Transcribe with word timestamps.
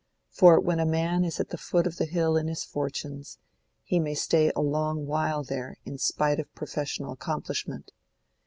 For 0.31 0.59
when 0.59 0.79
a 0.79 0.85
man 0.87 1.23
is 1.23 1.39
at 1.39 1.49
the 1.49 1.59
foot 1.59 1.85
of 1.85 1.97
the 1.97 2.05
hill 2.07 2.35
in 2.35 2.47
his 2.47 2.63
fortunes, 2.63 3.37
he 3.83 3.99
may 3.99 4.15
stay 4.15 4.51
a 4.55 4.59
long 4.59 5.05
while 5.05 5.43
there 5.43 5.77
in 5.85 5.99
spite 5.99 6.39
of 6.39 6.51
professional 6.55 7.11
accomplishment. 7.11 7.91